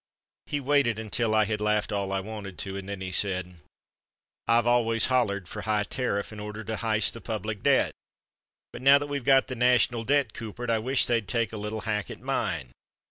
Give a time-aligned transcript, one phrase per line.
[0.47, 3.57] He waited until I had laughed all I wanted to and then he said:
[4.47, 7.93] "I've always hollered for high terriff in order to hyst the public debt,
[8.73, 11.81] but now that we've got the national debt coopered I wish they'd take a little
[11.81, 12.71] hack at mine.